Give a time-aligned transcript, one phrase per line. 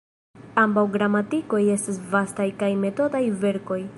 [0.61, 3.83] Ambaŭ gramatikoj estas vastaj kaj metodaj verkoj.